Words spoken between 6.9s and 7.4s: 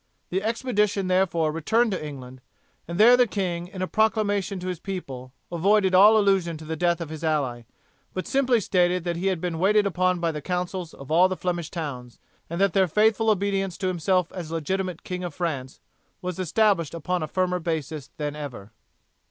of his